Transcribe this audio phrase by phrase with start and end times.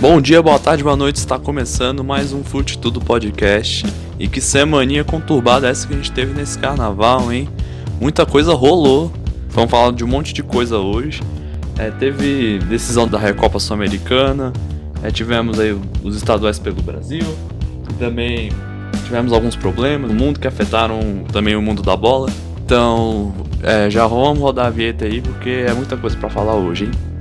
[0.00, 1.16] Bom dia, boa tarde, boa noite.
[1.16, 3.86] Está começando mais um Fute Tudo Podcast.
[4.18, 7.48] E que semaninha conturbada essa que a gente teve nesse carnaval, hein?
[8.00, 9.12] Muita coisa rolou.
[9.48, 11.22] Vamos falar de um monte de coisa hoje.
[11.78, 14.52] É, teve decisão da Recopa Sul-Americana.
[15.02, 17.24] É, tivemos aí os estaduais pelo Brasil.
[17.88, 18.50] E também
[19.04, 22.28] tivemos alguns problemas no mundo que afetaram também o mundo da bola.
[22.64, 23.32] Então,
[23.62, 27.11] é, já vamos rodar a vinheta aí porque é muita coisa para falar hoje, hein?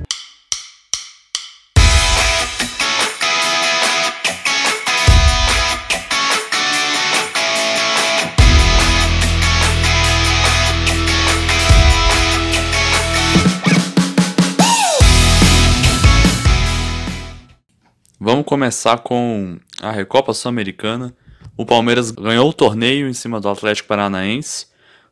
[18.51, 21.15] Começar com a Recopa Sul-Americana.
[21.55, 24.65] O Palmeiras ganhou o torneio em cima do Atlético Paranaense.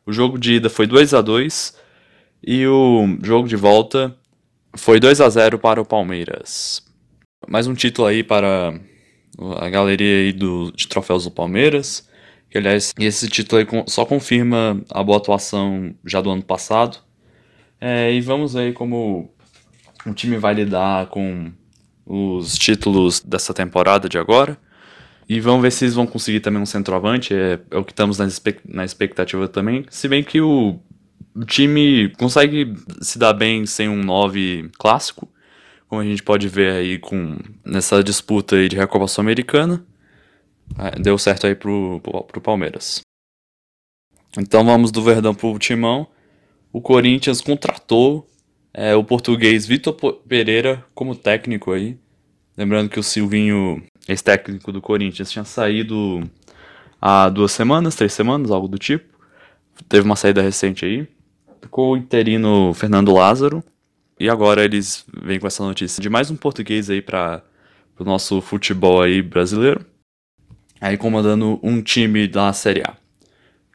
[0.04, 1.74] O jogo de ida foi 2 a 2
[2.46, 4.14] e o jogo de volta
[4.76, 6.82] foi 2 a 0 para o Palmeiras.
[7.48, 8.78] Mais um título aí para
[9.58, 12.06] a galeria aí do, de troféus do Palmeiras.
[12.50, 16.98] Que, aliás, esse título só confirma a boa atuação já do ano passado.
[17.80, 19.32] É, e vamos aí como
[20.04, 21.50] o time vai lidar com
[22.06, 24.58] os títulos dessa temporada de agora.
[25.28, 28.18] E vamos ver se eles vão conseguir também um centroavante, é, é o que estamos
[28.18, 28.26] na,
[28.64, 29.86] na expectativa também.
[29.88, 30.80] Se bem que o,
[31.34, 35.28] o time consegue se dar bem sem um 9 clássico,
[35.86, 39.84] como a gente pode ver aí com nessa disputa aí de Recopa Sul-Americana.
[40.78, 43.00] É, deu certo aí pro, pro, pro Palmeiras.
[44.38, 46.06] Então vamos do Verdão pro Timão.
[46.72, 48.29] O Corinthians contratou
[48.72, 49.94] é, o português Vitor
[50.26, 51.98] Pereira como técnico aí.
[52.56, 56.22] Lembrando que o Silvinho, ex-técnico do Corinthians, tinha saído
[57.00, 59.18] há duas semanas, três semanas, algo do tipo.
[59.88, 61.08] Teve uma saída recente aí.
[61.62, 63.64] Ficou o interino Fernando Lázaro.
[64.18, 67.42] E agora eles vêm com essa notícia de mais um português aí para
[67.98, 69.84] o nosso futebol aí brasileiro.
[70.78, 72.96] Aí comandando um time da Série A.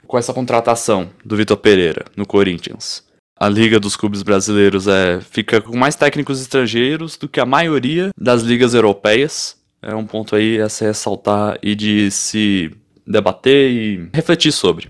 [0.05, 3.03] Com essa contratação do Vitor Pereira no Corinthians,
[3.37, 8.09] a Liga dos Clubes Brasileiros é, fica com mais técnicos estrangeiros do que a maioria
[8.17, 9.61] das ligas europeias.
[9.81, 12.71] É um ponto aí a se ressaltar e de se
[13.05, 14.87] debater e refletir sobre.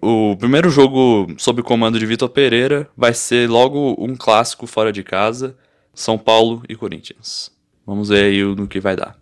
[0.00, 5.02] O primeiro jogo sob comando de Vitor Pereira vai ser logo um clássico fora de
[5.02, 5.54] casa,
[5.92, 7.50] São Paulo e Corinthians.
[7.84, 9.18] Vamos ver aí no que vai dar.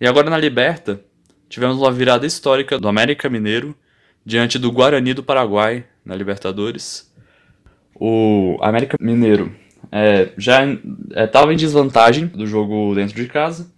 [0.00, 1.04] E agora na Liberta,
[1.48, 3.76] tivemos uma virada histórica do América Mineiro
[4.24, 7.12] diante do Guarani do Paraguai na Libertadores.
[7.94, 9.54] O América Mineiro
[9.92, 10.60] é, já
[11.16, 13.70] estava é, em desvantagem do jogo dentro de casa,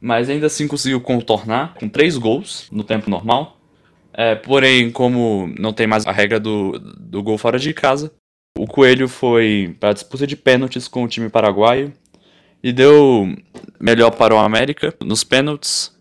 [0.00, 3.58] mas ainda assim conseguiu contornar com três gols no tempo normal.
[4.12, 8.12] É, porém, como não tem mais a regra do, do gol fora de casa,
[8.56, 11.92] o Coelho foi para a disputa de pênaltis com o time paraguaio
[12.62, 13.34] e deu
[13.80, 15.92] melhor para o América nos pênaltis.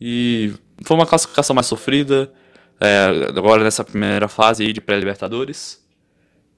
[0.00, 0.52] E
[0.84, 2.32] foi uma classificação mais sofrida,
[2.80, 5.84] é, agora nessa primeira fase de pré-libertadores.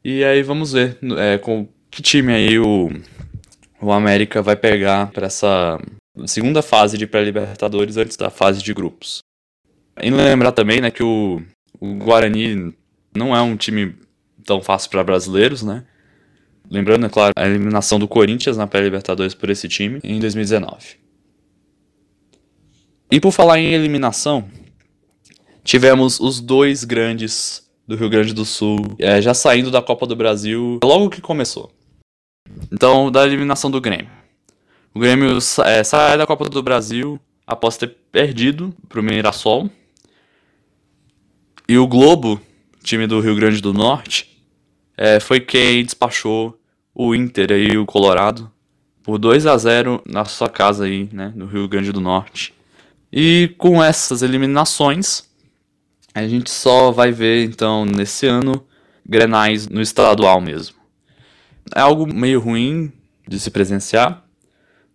[0.04, 2.90] E aí vamos ver é, com que time aí o,
[3.80, 5.78] o América vai pegar para essa
[6.26, 9.20] segunda fase de pré-libertadores antes da fase de grupos.
[10.00, 11.42] E lembrar também né, que o,
[11.80, 12.74] o Guarani
[13.14, 13.94] não é um time
[14.44, 15.84] tão fácil para brasileiros, né?
[16.70, 20.96] Lembrando, é claro, a eliminação do Corinthians na pré-libertadores por esse time em 2019.
[23.10, 24.48] E por falar em eliminação,
[25.68, 30.16] tivemos os dois grandes do Rio Grande do Sul é, já saindo da Copa do
[30.16, 31.70] Brasil logo que começou.
[32.72, 34.08] Então, da eliminação do Grêmio.
[34.94, 35.36] O Grêmio
[35.66, 39.68] é, sai da Copa do Brasil após ter perdido para o Mirassol.
[41.68, 42.40] E o Globo,
[42.82, 44.42] time do Rio Grande do Norte,
[44.96, 46.58] é, foi quem despachou
[46.94, 48.50] o Inter e o Colorado
[49.02, 52.54] por 2 a 0 na sua casa aí, né, no Rio Grande do Norte.
[53.12, 55.27] E com essas eliminações,
[56.24, 58.64] a gente só vai ver, então, nesse ano,
[59.06, 60.76] grenais no estadual mesmo.
[61.74, 62.92] É algo meio ruim
[63.26, 64.24] de se presenciar,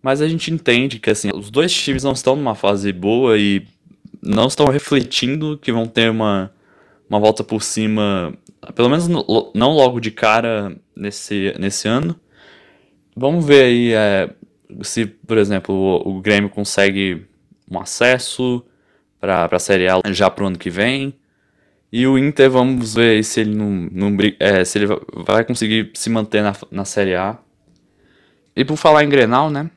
[0.02, 3.66] mas a gente entende que, assim, os dois times não estão numa fase boa e
[4.22, 6.52] não estão refletindo que vão ter uma,
[7.10, 8.34] uma volta por cima,
[8.76, 12.20] pelo menos no, não logo de cara nesse, nesse ano.
[13.16, 14.30] Vamos ver aí é,
[14.82, 17.26] se, por exemplo, o, o Grêmio consegue
[17.70, 18.66] um acesso,
[19.24, 21.14] para a Série A já pro ano que vem.
[21.96, 26.10] E o Inter, vamos ver se ele não, não é, se ele vai conseguir se
[26.10, 27.38] manter na, na Série A.
[28.56, 29.70] E por falar em Grenal, né?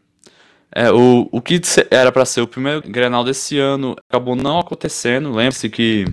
[0.74, 1.60] É, o, o que
[1.90, 5.30] era para ser o primeiro Grenal desse ano acabou não acontecendo.
[5.30, 6.06] Lembre-se que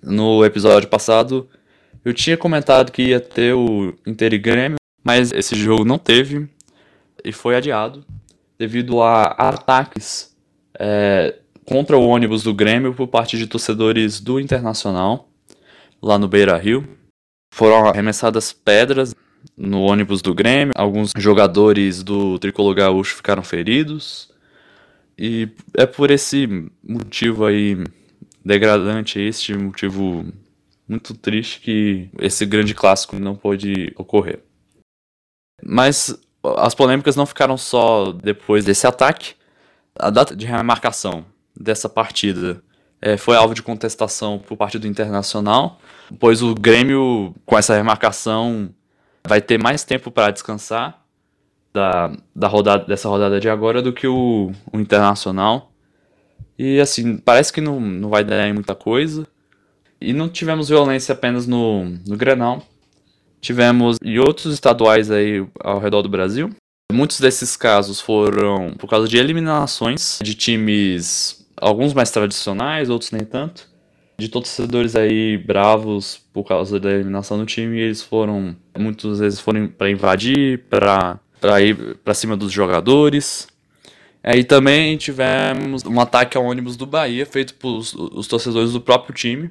[0.00, 1.48] no episódio passado
[2.04, 6.48] eu tinha comentado que ia ter o Inter e Grêmio, mas esse jogo não teve
[7.24, 8.04] e foi adiado.
[8.56, 10.32] devido a ataques
[10.78, 11.34] é,
[11.68, 15.28] contra o ônibus do Grêmio por parte de torcedores do Internacional,
[16.00, 16.88] lá no Beira Rio.
[17.52, 19.14] Foram arremessadas pedras
[19.54, 24.30] no ônibus do Grêmio, alguns jogadores do Tricolor Gaúcho ficaram feridos.
[25.18, 26.48] E é por esse
[26.82, 27.76] motivo aí
[28.42, 30.24] degradante, este motivo
[30.88, 34.42] muito triste que esse grande clássico não pôde ocorrer.
[35.62, 36.18] Mas
[36.56, 39.34] as polêmicas não ficaram só depois desse ataque.
[39.98, 41.26] A data de remarcação
[41.58, 42.62] dessa partida
[43.00, 45.80] é, foi alvo de contestação por parte do Internacional,
[46.18, 48.70] pois o Grêmio, com essa remarcação,
[49.26, 51.04] vai ter mais tempo para descansar
[51.72, 55.72] da, da rodada, dessa rodada de agora do que o, o Internacional.
[56.58, 59.26] E assim, parece que não, não vai dar em muita coisa.
[60.00, 62.62] E não tivemos violência apenas no, no Grenal.
[63.40, 66.50] Tivemos em outros estaduais aí ao redor do Brasil.
[66.92, 73.24] Muitos desses casos foram por causa de eliminações de times, alguns mais tradicionais, outros nem
[73.24, 73.68] tanto.
[74.18, 79.68] De torcedores aí bravos por causa da eliminação do time, eles foram, muitas vezes foram
[79.68, 81.20] para invadir, para
[81.60, 83.46] ir para cima dos jogadores.
[84.22, 89.14] Aí também tivemos um ataque ao ônibus do Bahia, feito por os torcedores do próprio
[89.14, 89.50] time.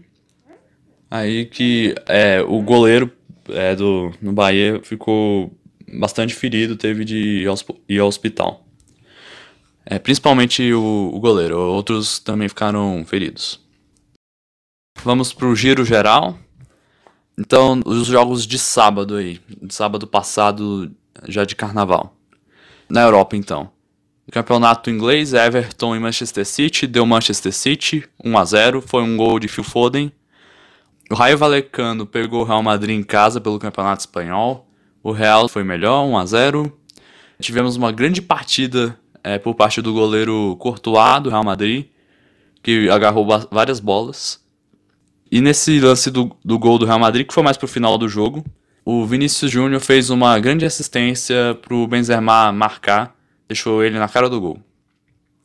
[1.09, 3.09] Aí que é, o goleiro
[3.49, 5.57] é, do, no Bahia ficou
[5.97, 7.47] bastante ferido, teve de
[7.87, 8.66] ir ao hospital.
[9.89, 13.65] É, principalmente o, o, goleiro, outros também ficaram feridos.
[15.01, 16.37] Vamos para o giro geral.
[17.39, 20.91] Então, os jogos de sábado aí, de sábado passado,
[21.29, 22.13] já de carnaval.
[22.89, 23.71] Na Europa, então.
[24.29, 29.39] Campeonato inglês, Everton e Manchester City, deu Manchester City 1 a 0 foi um gol
[29.39, 30.11] de Phil Foden.
[31.09, 34.67] O Raio Valecano pegou o Real Madrid em casa pelo Campeonato Espanhol.
[35.01, 36.77] O Real foi melhor, 1 a 0.
[37.39, 41.87] Tivemos uma grande partida é, por parte do goleiro Courtois do Real Madrid,
[42.63, 44.41] que agarrou várias bolas.
[45.29, 48.07] E nesse lance do, do gol do Real Madrid, que foi mais pro final do
[48.07, 48.43] jogo,
[48.85, 53.13] o Vinícius Júnior fez uma grande assistência pro Benzema marcar,
[53.47, 54.61] deixou ele na cara do gol.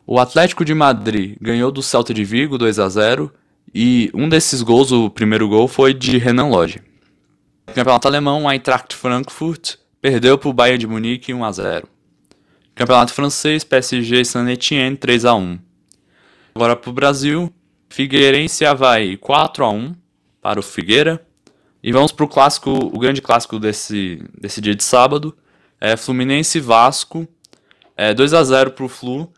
[0.06, 3.32] O Atlético de Madrid ganhou do Celta de Vigo 2 a 0
[3.74, 6.80] e um desses gols, o primeiro gol, foi de Renan Lodge.
[7.66, 11.88] No campeonato alemão, Eintracht Frankfurt perdeu para o Bayern de Munique 1 a 0.
[12.74, 15.58] Campeonato francês, PSG e Saint-Étienne 3 a 1.
[16.54, 17.52] Agora para o Brasil,
[17.88, 19.94] Figueirense e Havaí 4 a 1
[20.40, 21.24] para o Figueira.
[21.82, 25.36] E vamos para o clássico, o grande clássico desse, desse dia de sábado,
[25.80, 27.26] é Fluminense Vasco,
[27.96, 29.30] é 2 a 0 para o Flu.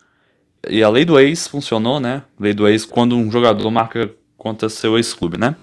[0.69, 2.23] E a lei do ex funcionou, né?
[2.39, 5.57] Lei do ex quando um jogador marca contra seu ex-clube, né?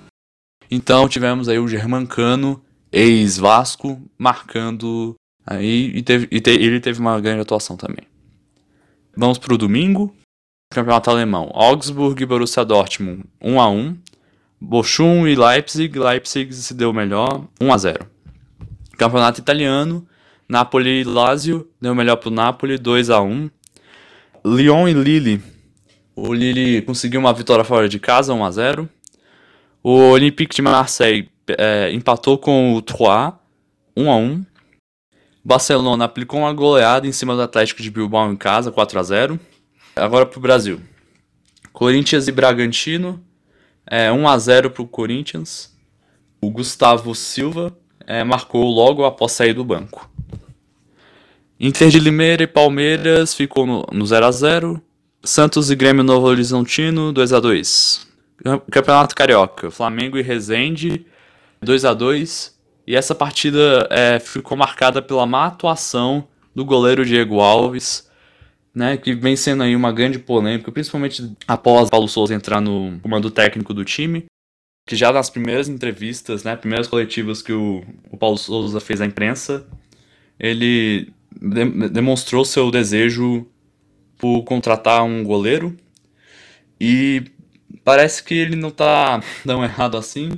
[0.69, 5.15] Então tivemos aí o Germancano, ex-Vasco, marcando
[5.45, 8.05] aí e, teve, e te, ele teve uma grande atuação também.
[9.15, 10.15] Vamos para o domingo,
[10.69, 11.51] campeonato alemão.
[11.53, 13.97] Augsburg e Borussia Dortmund 1 a 1.
[14.63, 18.07] Bochum e Leipzig, Leipzig se deu melhor, 1 a 0.
[18.97, 20.07] Campeonato italiano,
[20.47, 23.49] Napoli e Lazio deu melhor para o Napoli, 2 a 1.
[24.45, 25.41] Lyon e Lille
[26.15, 28.89] o Lille conseguiu uma vitória fora de casa, 1 a 0
[29.81, 33.33] O Olympique de Marseille é, empatou com o Troyes,
[33.95, 34.45] 1 a 1
[35.43, 39.39] Barcelona aplicou uma goleada em cima do Atlético de Bilbao em casa, 4 a 0
[39.95, 40.79] Agora para o Brasil.
[41.73, 43.21] Corinthians e Bragantino,
[43.85, 45.75] é, 1 a 0 para o Corinthians.
[46.41, 47.75] O Gustavo Silva
[48.05, 50.09] é, marcou logo após sair do banco.
[51.59, 54.81] Inter de Limeira e Palmeiras ficou no, no 0 a 0
[55.23, 58.07] Santos e Grêmio Novo Horizontino, 2 a 2
[58.71, 61.05] Campeonato Carioca, Flamengo e Resende,
[61.61, 62.59] 2 a 2
[62.91, 68.11] E essa partida é, ficou marcada pela má atuação do goleiro Diego Alves,
[68.75, 73.31] né, que vem sendo aí uma grande polêmica, principalmente após Paulo Souza entrar no comando
[73.31, 74.25] técnico do time,
[74.85, 77.81] que já nas primeiras entrevistas, né, primeiras coletivas que o,
[78.11, 79.65] o Paulo Souza fez à imprensa,
[80.37, 83.47] ele de demonstrou seu desejo
[84.17, 85.77] por contratar um goleiro.
[86.77, 87.23] E
[87.85, 90.31] parece que ele não tá tão errado assim.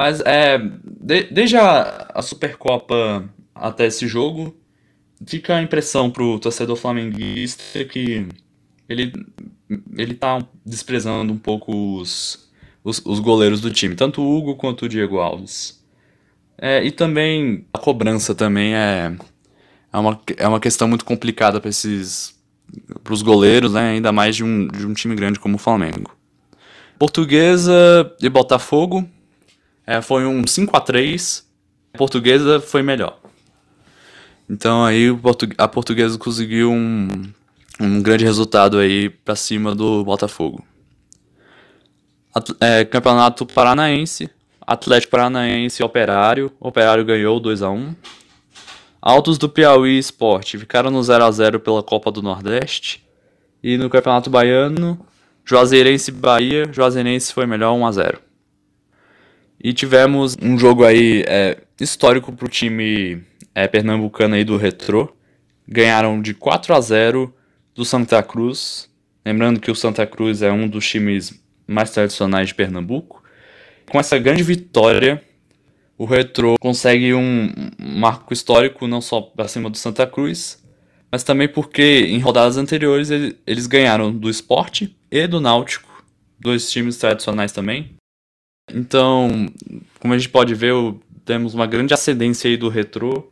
[0.00, 0.56] Mas é.
[0.98, 4.56] De, desde a, a Supercopa até esse jogo,
[5.26, 8.26] fica a impressão pro torcedor flamenguista que
[8.88, 9.12] ele,
[9.94, 12.50] ele tá desprezando um pouco os,
[12.82, 15.84] os, os goleiros do time, tanto o Hugo quanto o Diego Alves.
[16.56, 19.14] É, e também a cobrança também é,
[19.92, 22.40] é, uma, é uma questão muito complicada para esses
[23.04, 26.16] para os goleiros, né, ainda mais de um, de um time grande como o Flamengo.
[26.98, 29.06] Portuguesa e Botafogo
[29.90, 31.44] é, foi um 5 a 3
[31.92, 33.18] a Portuguesa foi melhor.
[34.48, 35.08] Então aí
[35.58, 37.08] a Portuguesa conseguiu um,
[37.80, 40.64] um grande resultado aí para cima do Botafogo.
[42.60, 44.30] É, Campeonato Paranaense,
[44.64, 46.52] Atlético Paranaense e Operário.
[46.60, 47.92] Operário ganhou 2 a 1
[49.02, 53.04] Altos do Piauí Esporte ficaram no 0 a 0 pela Copa do Nordeste.
[53.60, 55.04] E no Campeonato Baiano,
[55.44, 58.29] Juazeirense e Bahia, Juazeirense foi melhor 1 a 0
[59.62, 63.22] E tivemos um jogo aí é, histórico pro time
[63.54, 65.14] é, pernambucano aí do Retrô.
[65.68, 67.34] Ganharam de 4 a 0
[67.74, 68.88] do Santa Cruz.
[69.24, 73.22] Lembrando que o Santa Cruz é um dos times mais tradicionais de Pernambuco.
[73.90, 75.22] Com essa grande vitória,
[75.98, 80.62] o Retro consegue um marco histórico não só para cima do Santa Cruz,
[81.12, 83.10] mas também porque em rodadas anteriores
[83.46, 86.02] eles ganharam do Esporte e do Náutico,
[86.38, 87.99] dois times tradicionais também.
[88.74, 89.46] Então,
[89.98, 90.74] como a gente pode ver,
[91.24, 93.30] temos uma grande ascendência aí do Retro,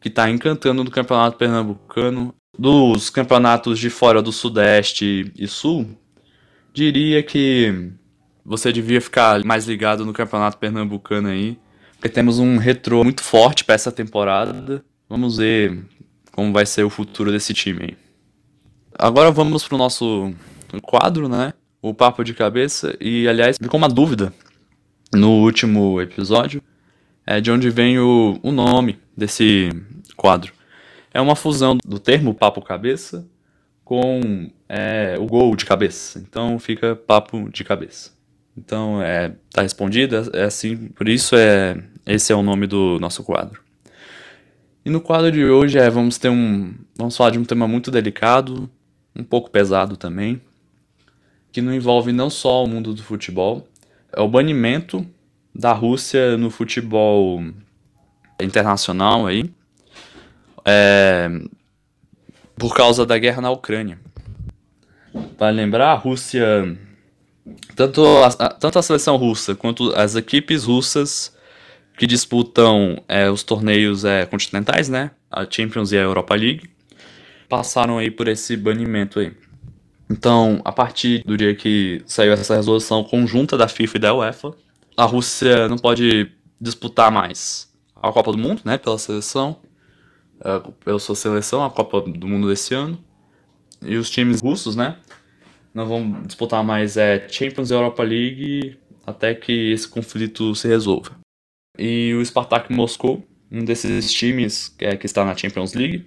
[0.00, 2.34] que está encantando no Campeonato Pernambucano.
[2.58, 5.86] Dos campeonatos de fora do Sudeste e Sul,
[6.72, 7.90] diria que
[8.46, 11.58] você devia ficar mais ligado no campeonato pernambucano aí,
[11.92, 14.84] porque temos um retrô muito forte para essa temporada.
[15.08, 15.84] Vamos ver
[16.32, 17.96] como vai ser o futuro desse time aí.
[18.98, 20.32] Agora vamos pro nosso
[20.82, 21.52] quadro, né?
[21.82, 24.32] O papo de cabeça e aliás, ficou uma dúvida
[25.12, 26.62] no último episódio,
[27.26, 29.70] é de onde vem o, o nome desse
[30.16, 30.52] quadro.
[31.12, 33.26] É uma fusão do termo papo cabeça
[33.84, 36.18] com é, o gol de cabeça.
[36.18, 38.10] Então fica papo de cabeça.
[38.56, 42.98] Então é tá respondido, é, é assim, por isso é esse é o nome do
[43.00, 43.60] nosso quadro.
[44.84, 47.90] E no quadro de hoje é vamos ter um vamos falar de um tema muito
[47.90, 48.70] delicado,
[49.14, 50.40] um pouco pesado também,
[51.52, 53.68] que não envolve não só o mundo do futebol,
[54.16, 55.06] é o banimento
[55.54, 57.44] da Rússia no futebol
[58.40, 59.50] internacional aí.
[60.64, 61.30] É,
[62.56, 63.98] por causa da guerra na Ucrânia.
[65.38, 66.76] Para lembrar, a Rússia,
[67.74, 71.36] tanto a, tanto a seleção russa quanto as equipes russas
[71.96, 76.68] que disputam é, os torneios é, continentais, né, a Champions e a Europa League,
[77.48, 79.32] passaram aí por esse banimento aí.
[80.08, 84.54] Então, a partir do dia que saiu essa resolução conjunta da FIFA e da UEFA,
[84.96, 89.60] a Rússia não pode disputar mais a Copa do Mundo, né, pela seleção,
[90.40, 92.98] uh, pela sua seleção, a Copa do Mundo desse ano.
[93.82, 94.96] E os times russos, né?
[95.74, 101.10] Não vão disputar mais é, Champions Europa League até que esse conflito se resolva.
[101.78, 103.22] E o Spartak Moscou,
[103.52, 106.06] um desses times que, é, que está na Champions League,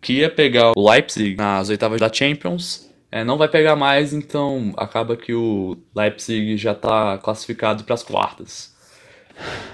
[0.00, 4.74] que ia pegar o Leipzig nas oitavas da Champions, é, não vai pegar mais, então
[4.76, 8.74] acaba que o Leipzig já está classificado para as quartas.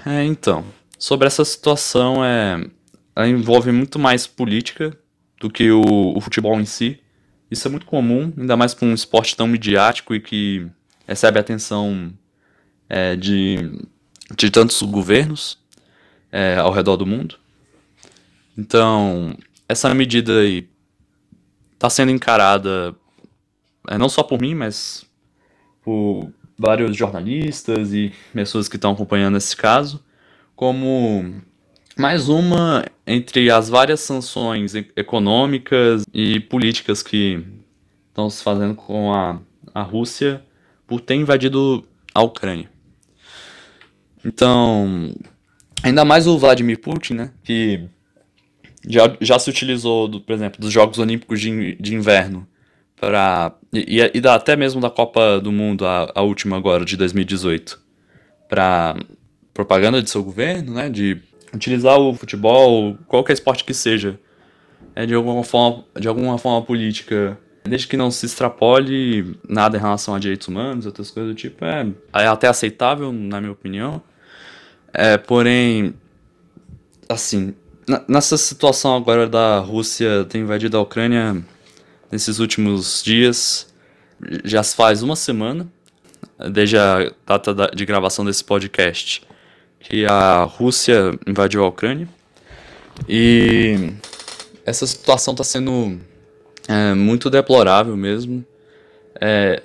[0.05, 0.63] É, então,
[0.99, 2.63] sobre essa situação, é,
[3.15, 4.95] ela envolve muito mais política
[5.39, 6.99] do que o, o futebol em si.
[7.49, 10.67] Isso é muito comum, ainda mais para um esporte tão midiático e que
[11.07, 12.13] recebe atenção
[12.87, 13.57] é, de,
[14.37, 15.57] de tantos governos
[16.31, 17.39] é, ao redor do mundo.
[18.55, 19.35] Então,
[19.67, 20.69] essa medida aí
[21.73, 22.95] está sendo encarada
[23.97, 25.05] não só por mim, mas
[25.81, 30.03] por vários jornalistas e pessoas que estão acompanhando esse caso,
[30.55, 31.41] como
[31.97, 37.43] mais uma entre as várias sanções econômicas e políticas que
[38.09, 39.39] estão se fazendo com a,
[39.73, 40.43] a Rússia
[40.85, 41.83] por ter invadido
[42.13, 42.69] a Ucrânia.
[44.23, 45.13] Então,
[45.81, 47.89] ainda mais o Vladimir Putin, né, que
[48.87, 52.47] já, já se utilizou, do, por exemplo, dos Jogos Olímpicos de, de Inverno
[53.01, 57.81] para e, e, até mesmo da Copa do Mundo, a, a última agora, de 2018,
[58.47, 58.95] para
[59.53, 61.17] propaganda de seu governo, né, de
[61.51, 64.19] utilizar o futebol, qualquer esporte que seja,
[64.95, 69.81] é de alguma forma, de alguma forma política, desde que não se extrapole nada em
[69.81, 74.01] relação a direitos humanos, outras coisas do tipo, é, é até aceitável, na minha opinião.
[74.93, 75.93] É, porém,
[77.09, 77.55] assim,
[78.07, 81.43] nessa situação agora da Rússia ter invadido a Ucrânia
[82.11, 83.73] nesses últimos dias,
[84.43, 85.67] já faz uma semana,
[86.51, 89.23] desde a data de gravação desse podcast
[89.79, 92.07] que a Rússia invadiu a Ucrânia.
[93.07, 93.93] E
[94.65, 95.99] essa situação está sendo
[96.67, 98.45] é, muito deplorável mesmo,
[99.19, 99.61] é,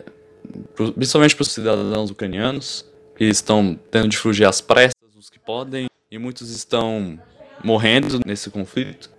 [0.95, 2.85] principalmente para os cidadãos ucranianos,
[3.17, 7.19] que estão tendo de fugir às pressas, os que podem, e muitos estão
[7.63, 9.11] morrendo nesse conflito.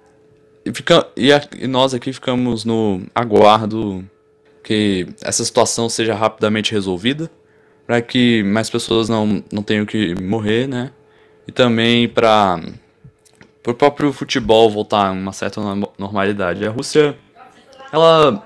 [0.68, 4.04] E, fica, e, a, e nós aqui ficamos no aguardo
[4.64, 7.32] que essa situação seja rapidamente resolvida
[7.86, 10.92] para que mais pessoas não, não tenham que morrer, né?
[11.48, 12.60] E também para
[13.66, 15.62] o próprio futebol voltar a uma certa
[15.98, 16.68] normalidade.
[16.68, 17.18] A Rússia,
[17.94, 18.44] ela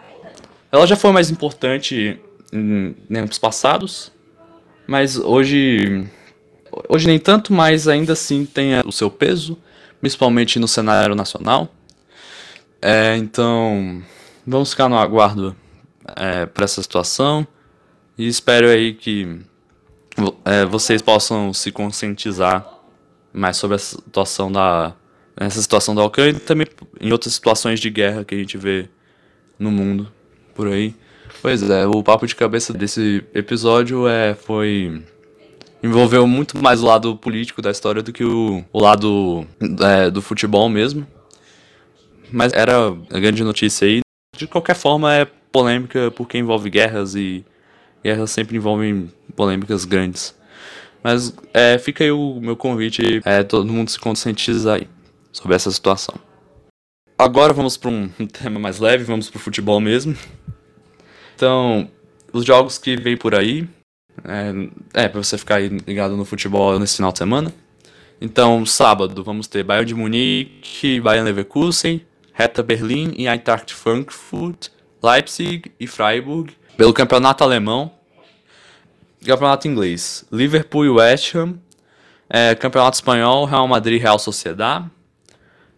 [0.71, 2.19] Ela já foi mais importante
[2.53, 4.11] em tempos passados,
[4.85, 6.07] mas hoje
[6.87, 9.57] hoje nem tanto, mas ainda assim tem o seu peso,
[9.99, 11.67] principalmente no cenário nacional.
[12.81, 14.01] É, então,
[14.45, 15.55] vamos ficar no aguardo
[16.15, 17.45] é, para essa situação
[18.17, 19.39] e espero aí que
[20.43, 22.67] é, vocês possam se conscientizar
[23.31, 24.93] mais sobre a situação da
[25.37, 26.67] essa situação da Ucrânia e também
[26.99, 28.89] em outras situações de guerra que a gente vê
[29.57, 30.11] no mundo
[30.53, 30.93] por aí.
[31.41, 35.01] Pois é, o papo de cabeça desse episódio é foi
[35.81, 39.47] envolveu muito mais o lado político da história do que o, o lado
[39.79, 41.07] é, do futebol mesmo.
[42.31, 44.01] Mas era a grande notícia aí.
[44.35, 47.45] De qualquer forma, é polêmica porque envolve guerras e
[48.03, 50.35] guerras sempre envolvem polêmicas grandes.
[51.03, 54.87] Mas é, fica aí o meu convite, é todo mundo se conscientizar aí
[55.31, 56.15] sobre essa situação.
[57.17, 60.15] Agora vamos para um tema mais leve, vamos para o futebol mesmo.
[61.35, 61.89] Então,
[62.31, 63.67] os jogos que vem por aí,
[64.23, 67.53] é, é para você ficar ligado no futebol nesse final de semana.
[68.19, 74.71] Então, sábado vamos ter Bayern de Munique, Bayern Leverkusen, Hertha Berlim e Eintracht Frankfurt,
[75.03, 76.55] Leipzig e Freiburg.
[76.77, 77.91] Pelo campeonato alemão,
[79.25, 81.59] campeonato inglês, Liverpool e West Ham,
[82.29, 84.89] é, campeonato espanhol, Real Madrid e Real Sociedad,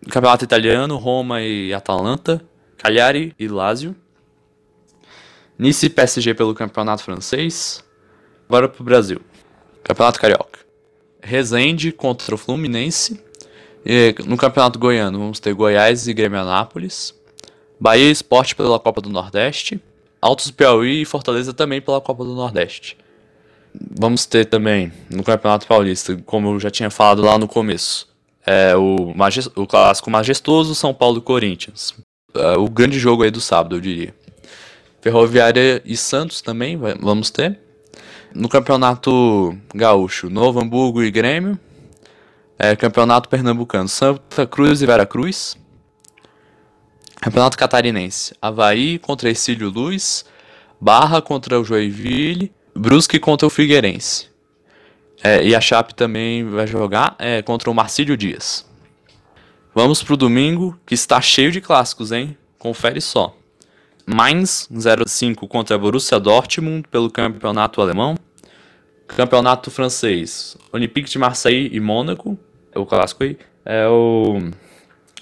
[0.10, 2.44] campeonato italiano, Roma e Atalanta,
[2.78, 3.96] Cagliari e Lazio,
[5.58, 7.84] Nice e PSG pelo campeonato francês,
[8.48, 9.22] agora pro Brasil,
[9.84, 10.60] campeonato carioca,
[11.22, 13.24] Resende contra o Fluminense,
[13.86, 17.14] e no campeonato goiano vamos ter Goiás e Grêmio Anápolis,
[17.80, 19.82] Bahia Esporte pela Copa do Nordeste,
[20.22, 22.98] Altos Piauí e Fortaleza também pela Copa do Nordeste.
[24.00, 28.08] Vamos ter também no Campeonato Paulista, como eu já tinha falado lá no começo,
[28.46, 29.14] é o,
[29.56, 31.94] o clássico majestoso São Paulo Corinthians.
[32.36, 34.14] É o grande jogo aí do sábado, eu diria.
[35.02, 37.60] Ferroviária e Santos também vamos ter.
[38.34, 41.60] No Campeonato Gaúcho, Novo Hamburgo e Grêmio.
[42.58, 45.58] É, Campeonato Pernambucano, Santa Cruz e Veracruz.
[47.22, 50.26] Campeonato Catarinense, Havaí contra Ercílio Luz.
[50.80, 52.52] Barra contra o Joinville.
[52.76, 54.28] Brusque contra o Figueirense.
[55.24, 58.66] É, e a Chape também vai jogar é, contra o Marcílio Dias.
[59.74, 62.38] Vamos pro domingo, que está cheio de clássicos, hein?
[62.60, 63.36] Confere só.
[64.06, 64.68] Mainz
[65.08, 68.16] 05 contra Borussia Dortmund pelo campeonato alemão.
[69.08, 72.38] Campeonato francês, Olympique de Marseille e Mônaco,
[72.72, 73.38] é o clássico aí.
[73.66, 74.40] É o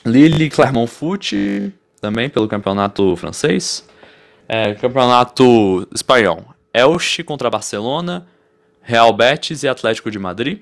[0.05, 3.87] Lille Clermont Foot, também pelo campeonato francês.
[4.47, 8.27] É, campeonato espanhol, Elche contra Barcelona,
[8.81, 10.59] Real Betis e Atlético de Madrid.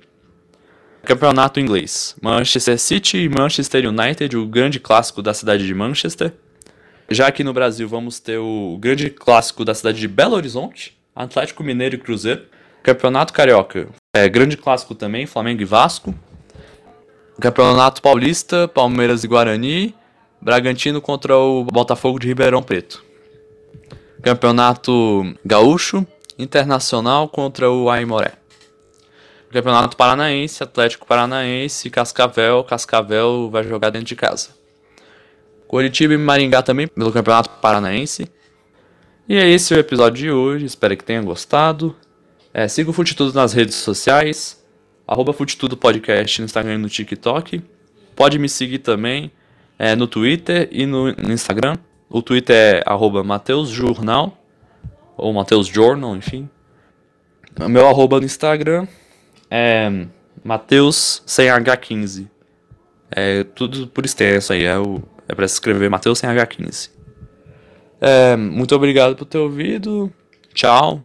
[1.04, 6.34] Campeonato inglês, Manchester City e Manchester United, o grande clássico da cidade de Manchester.
[7.10, 11.64] Já aqui no Brasil vamos ter o grande clássico da cidade de Belo Horizonte, Atlético
[11.64, 12.44] Mineiro e Cruzeiro.
[12.82, 16.14] Campeonato Carioca, é grande clássico também, Flamengo e Vasco.
[17.40, 19.96] Campeonato Paulista, Palmeiras e Guarani.
[20.42, 23.04] Bragantino contra o Botafogo de Ribeirão Preto.
[24.22, 26.06] Campeonato Gaúcho,
[26.38, 28.34] Internacional contra o Aimoré.
[29.52, 32.64] Campeonato Paranaense, Atlético Paranaense, Cascavel.
[32.64, 34.50] Cascavel vai jogar dentro de casa.
[35.68, 38.32] Curitiba e Maringá também pelo Campeonato Paranaense.
[39.28, 40.66] E é esse o episódio de hoje.
[40.66, 41.96] Espero que tenham gostado.
[42.54, 44.64] É, siga o Fute Tudo nas redes sociais.
[45.08, 47.62] Arroba Fute Tudo Podcast no Instagram e no TikTok.
[48.16, 49.32] Pode me seguir também
[49.78, 51.78] é, no Twitter e no, no Instagram.
[52.10, 54.38] O Twitter é arroba mateusjornal,
[55.16, 56.50] ou Mateus Journal, enfim.
[57.60, 58.88] O meu arroba no Instagram
[59.50, 60.06] é
[60.44, 62.28] Mateus sem H15.
[63.12, 66.90] É tudo por extenso aí, é, o, é pra se escrever Mateus sem H15.
[68.02, 70.12] É, muito obrigado por ter ouvido.
[70.54, 71.04] Tchau.